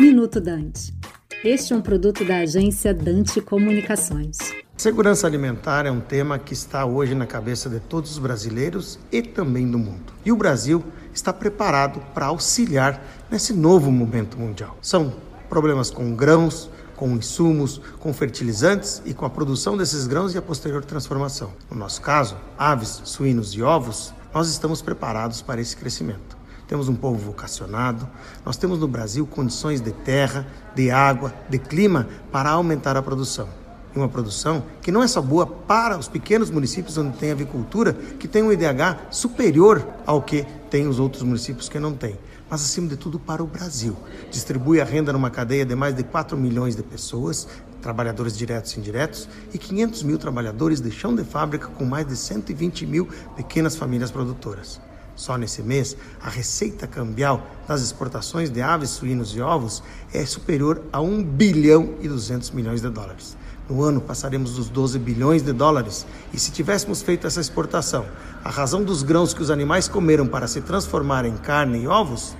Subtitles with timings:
[0.00, 0.94] Minuto Dante.
[1.44, 4.38] Este é um produto da agência Dante Comunicações.
[4.74, 9.20] Segurança alimentar é um tema que está hoje na cabeça de todos os brasileiros e
[9.20, 10.14] também do mundo.
[10.24, 10.82] E o Brasil
[11.12, 14.78] está preparado para auxiliar nesse novo momento mundial.
[14.80, 15.12] São
[15.48, 20.42] problemas com grãos, com insumos, com fertilizantes e com a produção desses grãos e a
[20.42, 21.52] posterior transformação.
[21.70, 26.41] No nosso caso, aves, suínos e ovos, nós estamos preparados para esse crescimento
[26.72, 28.08] temos um povo vocacionado,
[28.46, 33.46] nós temos no Brasil condições de terra, de água, de clima para aumentar a produção.
[33.94, 37.92] E uma produção que não é só boa para os pequenos municípios onde tem avicultura,
[37.92, 42.18] que tem um IDH superior ao que tem os outros municípios que não têm,
[42.48, 43.94] mas acima de tudo para o Brasil.
[44.30, 47.46] Distribui a renda numa cadeia de mais de 4 milhões de pessoas,
[47.82, 52.16] trabalhadores diretos e indiretos, e 500 mil trabalhadores de chão de fábrica com mais de
[52.16, 54.80] 120 mil pequenas famílias produtoras.
[55.14, 60.82] Só nesse mês, a receita cambial das exportações de aves, suínos e ovos é superior
[60.92, 63.36] a 1 bilhão e 200 milhões de dólares.
[63.68, 68.06] No ano passaremos dos 12 bilhões de dólares e se tivéssemos feito essa exportação,
[68.42, 72.36] a razão dos grãos que os animais comeram para se transformar em carne e ovos,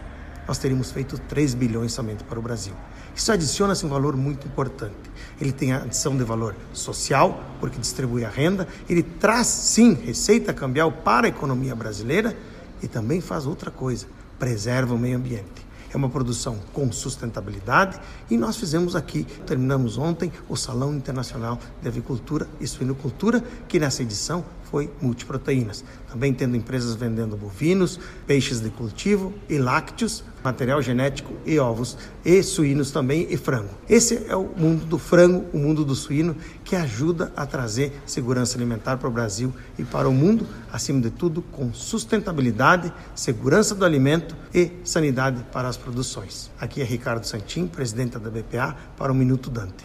[0.49, 2.75] nós teríamos feito 3 bilhões somente para o Brasil.
[3.15, 4.95] Isso adiciona-se um valor muito importante.
[5.41, 10.53] Ele tem a adição de valor social, porque distribui a renda, ele traz sim receita
[10.53, 12.37] cambial para a economia brasileira
[12.83, 14.07] e também faz outra coisa:
[14.39, 15.67] preserva o meio ambiente.
[15.93, 21.89] É uma produção com sustentabilidade e nós fizemos aqui, terminamos ontem, o Salão Internacional de
[21.89, 24.43] Avicultura e Suinocultura, que nessa edição
[24.73, 25.85] foi multiproteínas.
[26.11, 32.43] Também tendo empresas vendendo bovinos, peixes de cultivo e lácteos, material genético e ovos, e
[32.43, 33.69] suínos também e frango.
[33.87, 36.35] Esse é o mundo do frango, o mundo do suíno,
[36.65, 41.11] que ajuda a trazer segurança alimentar para o Brasil e para o mundo, acima de
[41.11, 46.51] tudo, com sustentabilidade, segurança do alimento e sanidade para as produções.
[46.59, 49.85] Aqui é Ricardo Santin, presidente da BPA, para o Minuto Dante.